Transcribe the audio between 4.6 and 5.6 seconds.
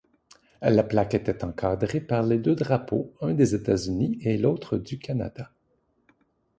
du Canada.